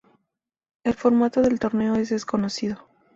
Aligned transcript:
El 0.83 0.95
formato 0.95 1.43
del 1.43 1.59
torneo 1.59 1.93
es 1.93 2.09
desconocido. 2.09 2.87